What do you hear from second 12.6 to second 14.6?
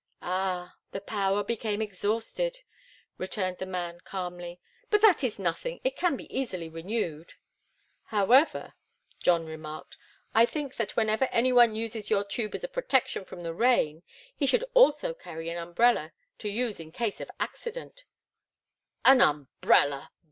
a protection from the rain, he